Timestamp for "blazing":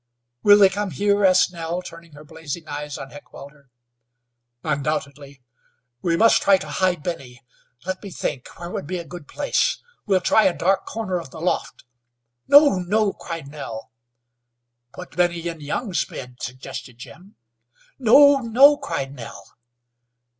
2.23-2.67